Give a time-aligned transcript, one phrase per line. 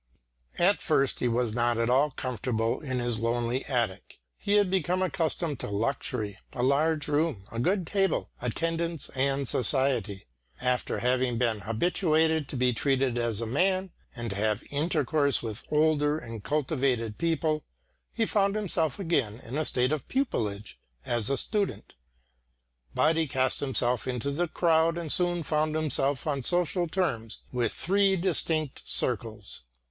[0.57, 4.17] At first he was not at all comfortable in his lonely attic.
[4.35, 10.25] He had become accustomed to luxury, a large room, a good table, attendance and society.
[10.59, 15.65] After having been habituated to be treated as a man and to have intercourse with
[15.69, 17.63] older and cultivated people,
[18.11, 21.93] he found himself again in a state of pupilage as a student.
[22.95, 27.71] But he cast himself into the crowd and soon found himself on social terms with
[27.71, 29.61] three distinct circles.